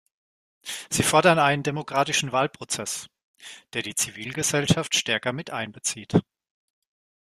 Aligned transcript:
Sie 0.89 1.03
fordern 1.03 1.37
einen 1.37 1.61
demokratischen 1.61 2.31
Wahlprozess, 2.31 3.07
der 3.73 3.83
die 3.83 3.93
Zivilgesellschaft 3.93 4.95
stärker 4.95 5.31
mit 5.31 5.51
einbezieht. 5.51 6.15